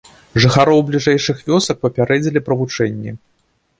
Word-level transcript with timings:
Жыхароў 0.43 0.79
бліжэйшых 0.87 1.43
вёсак 1.51 1.77
папярэдзілі 1.85 2.39
пра 2.49 2.59
вучэнні. 2.63 3.11